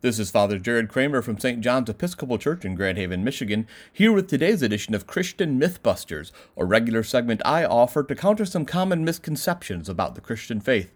[0.00, 1.60] This is Father Jared Kramer from St.
[1.60, 6.64] John's Episcopal Church in Grand Haven, Michigan, here with today's edition of Christian Mythbusters, a
[6.64, 10.92] regular segment I offer to counter some common misconceptions about the Christian faith.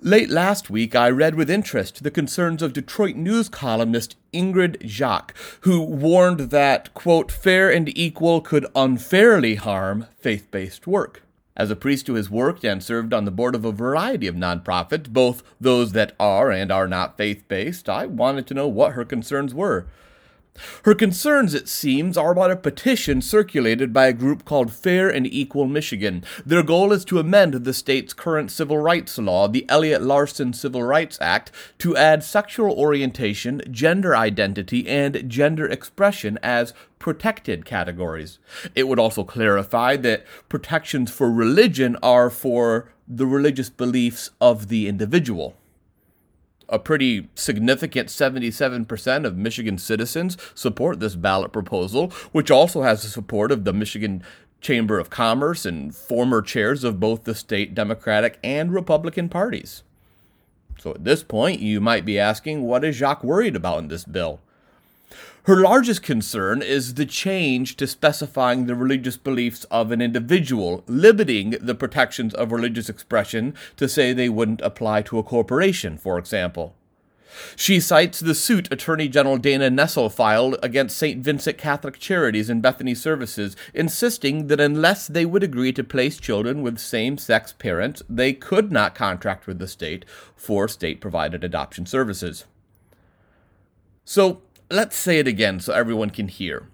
[0.00, 5.34] Late last week, I read with interest the concerns of Detroit News columnist Ingrid Jacques,
[5.62, 11.24] who warned that, quote, fair and equal could unfairly harm faith based work.
[11.60, 14.34] As a priest who has worked and served on the board of a variety of
[14.34, 18.94] nonprofits, both those that are and are not faith based, I wanted to know what
[18.94, 19.84] her concerns were.
[20.84, 25.26] Her concerns, it seems, are about a petition circulated by a group called Fair and
[25.26, 26.24] Equal Michigan.
[26.44, 30.82] Their goal is to amend the state's current civil rights law, the Elliott Larsen Civil
[30.82, 38.38] Rights Act, to add sexual orientation, gender identity, and gender expression as protected categories.
[38.74, 44.86] It would also clarify that protections for religion are for the religious beliefs of the
[44.86, 45.56] individual
[46.70, 53.08] a pretty significant 77% of Michigan citizens support this ballot proposal, which also has the
[53.08, 54.22] support of the Michigan
[54.60, 59.82] Chamber of Commerce and former chairs of both the state Democratic and Republican parties.
[60.78, 64.04] So at this point, you might be asking, what is Jacques worried about in this
[64.04, 64.40] bill?
[65.44, 71.56] Her largest concern is the change to specifying the religious beliefs of an individual, limiting
[71.60, 76.74] the protections of religious expression to say they wouldn't apply to a corporation, for example.
[77.56, 81.22] She cites the suit Attorney General Dana Nessel filed against St.
[81.22, 86.62] Vincent Catholic Charities and Bethany Services, insisting that unless they would agree to place children
[86.62, 90.04] with same sex parents, they could not contract with the state
[90.36, 92.44] for state provided adoption services.
[94.04, 94.42] So,
[94.72, 96.68] Let's say it again so everyone can hear.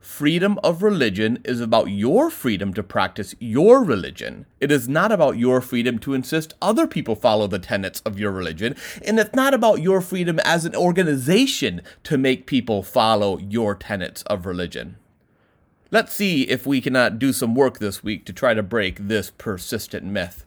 [0.00, 4.46] Freedom of religion is about your freedom to practice your religion.
[4.58, 8.32] It is not about your freedom to insist other people follow the tenets of your
[8.32, 8.74] religion.
[9.04, 14.22] And it's not about your freedom as an organization to make people follow your tenets
[14.22, 14.96] of religion.
[15.92, 19.30] Let's see if we cannot do some work this week to try to break this
[19.30, 20.44] persistent myth.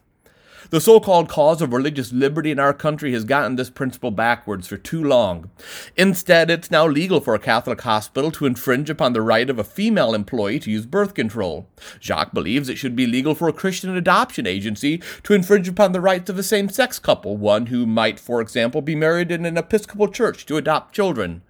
[0.69, 4.67] The so called cause of religious liberty in our country has gotten this principle backwards
[4.67, 5.49] for too long.
[5.97, 9.63] Instead, it's now legal for a Catholic hospital to infringe upon the right of a
[9.63, 11.67] female employee to use birth control.
[11.99, 16.01] Jacques believes it should be legal for a Christian adoption agency to infringe upon the
[16.01, 19.57] rights of a same sex couple, one who might, for example, be married in an
[19.57, 21.41] Episcopal church to adopt children.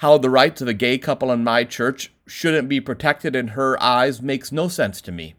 [0.00, 3.82] How the rights of a gay couple in my church shouldn't be protected in her
[3.82, 5.34] eyes makes no sense to me.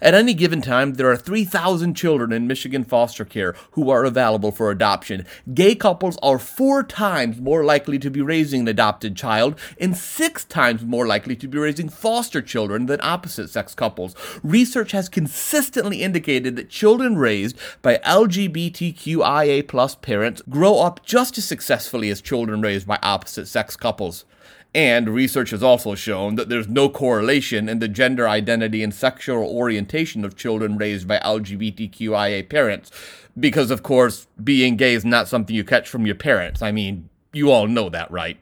[0.00, 4.52] At any given time, there are 3,000 children in Michigan foster care who are available
[4.52, 5.26] for adoption.
[5.54, 10.44] Gay couples are four times more likely to be raising an adopted child and six
[10.44, 14.14] times more likely to be raising foster children than opposite sex couples.
[14.42, 19.66] Research has consistently indicated that children raised by LGBTQIA
[20.02, 24.24] parents grow up just as successfully as children raised by opposite sex couples.
[24.78, 29.42] And research has also shown that there's no correlation in the gender identity and sexual
[29.42, 32.92] orientation of children raised by LGBTQIA parents.
[33.36, 36.62] Because, of course, being gay is not something you catch from your parents.
[36.62, 38.38] I mean, you all know that, right?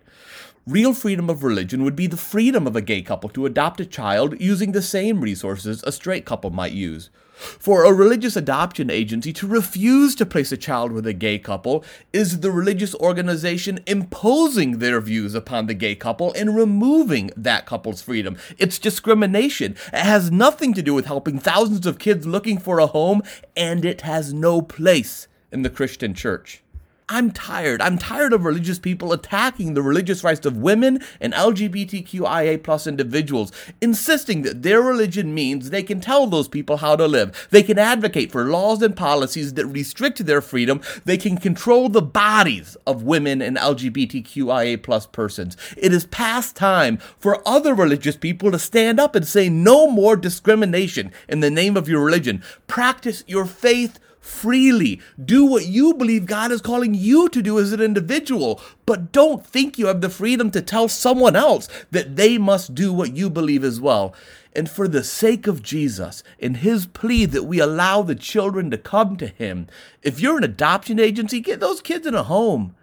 [0.68, 3.86] Real freedom of religion would be the freedom of a gay couple to adopt a
[3.86, 7.08] child using the same resources a straight couple might use.
[7.36, 11.84] For a religious adoption agency to refuse to place a child with a gay couple
[12.12, 18.02] is the religious organization imposing their views upon the gay couple and removing that couple's
[18.02, 18.36] freedom.
[18.58, 19.76] It's discrimination.
[19.92, 23.22] It has nothing to do with helping thousands of kids looking for a home,
[23.56, 26.64] and it has no place in the Christian church.
[27.08, 27.80] I'm tired.
[27.80, 33.52] I'm tired of religious people attacking the religious rights of women and LGBTQIA plus individuals,
[33.80, 37.46] insisting that their religion means they can tell those people how to live.
[37.52, 40.80] They can advocate for laws and policies that restrict their freedom.
[41.04, 45.56] They can control the bodies of women and LGBTQIA plus persons.
[45.76, 50.16] It is past time for other religious people to stand up and say no more
[50.16, 52.42] discrimination in the name of your religion.
[52.66, 55.00] Practice your faith freely.
[55.22, 59.46] Do what you believe God is calling you to do as an individual, but don't
[59.46, 63.30] think you have the freedom to tell someone else that they must do what you
[63.30, 64.14] believe as well.
[64.54, 68.78] And for the sake of Jesus and his plea that we allow the children to
[68.78, 69.68] come to him,
[70.02, 72.74] if you're an adoption agency, get those kids in a home.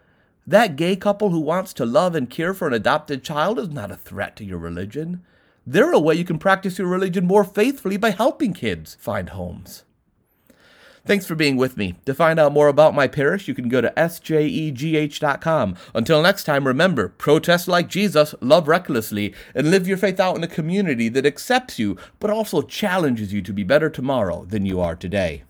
[0.45, 3.91] That gay couple who wants to love and care for an adopted child is not
[3.91, 5.23] a threat to your religion.
[5.65, 9.83] They're a way you can practice your religion more faithfully by helping kids find homes.
[11.05, 11.95] Thanks for being with me.
[12.05, 15.75] To find out more about my parish, you can go to sjegh.com.
[15.93, 20.43] Until next time, remember protest like Jesus, love recklessly, and live your faith out in
[20.45, 24.79] a community that accepts you, but also challenges you to be better tomorrow than you
[24.79, 25.43] are today.